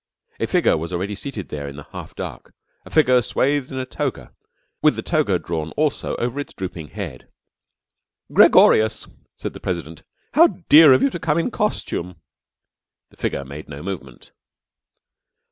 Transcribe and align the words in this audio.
A 0.39 0.47
figure 0.47 0.77
was 0.77 0.91
already 0.91 1.13
seated 1.13 1.49
there 1.49 1.67
in 1.67 1.75
the 1.75 1.85
half 1.91 2.15
dusk, 2.15 2.49
a 2.85 2.89
figure 2.89 3.21
swathed 3.21 3.71
in 3.71 3.77
a 3.77 3.85
toga 3.85 4.33
with 4.81 4.95
the 4.95 5.03
toga 5.03 5.37
drawn 5.37 5.69
also 5.73 6.15
over 6.15 6.39
its 6.39 6.55
drooping 6.55 6.87
head. 6.87 7.27
"Gregorius!" 8.33 9.05
said 9.35 9.53
the 9.53 9.59
President. 9.59 10.01
"How 10.33 10.47
dear 10.69 10.91
of 10.93 11.03
you 11.03 11.11
to 11.11 11.19
come 11.19 11.37
in 11.37 11.51
costume!" 11.51 12.15
The 13.11 13.17
figure 13.17 13.45
made 13.45 13.69
no 13.69 13.83
movement. 13.83 14.31